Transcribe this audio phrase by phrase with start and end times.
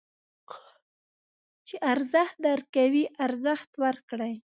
[1.67, 4.33] چې ارزښت درکوي، ارزښت ورکړئ.